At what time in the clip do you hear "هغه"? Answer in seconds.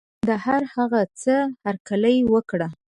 0.75-1.01